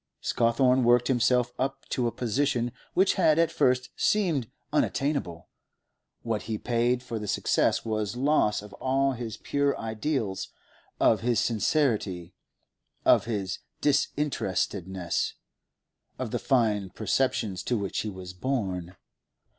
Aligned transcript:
Scawthorne 0.19 0.83
worked 0.83 1.09
himself 1.09 1.53
up 1.59 1.87
to 1.89 2.07
a 2.07 2.11
position 2.11 2.71
which 2.95 3.13
had 3.21 3.37
at 3.37 3.51
first 3.51 3.91
seemed 3.95 4.49
unattainable; 4.73 5.47
what 6.23 6.41
he 6.49 6.57
paid 6.57 7.03
for 7.03 7.19
the 7.19 7.27
success 7.27 7.85
was 7.85 8.15
loss 8.15 8.63
of 8.63 8.73
all 8.79 9.11
his 9.11 9.37
pure 9.37 9.77
ideals, 9.79 10.49
of 10.99 11.21
his 11.21 11.39
sincerity, 11.39 12.33
of 13.05 13.25
his 13.25 13.59
disinterestedness, 13.79 15.35
of 16.17 16.31
the 16.31 16.39
fine 16.39 16.89
perceptions 16.89 17.61
to 17.61 17.77
which 17.77 17.99
he 17.99 18.09
was 18.09 18.33
born. 18.33 18.95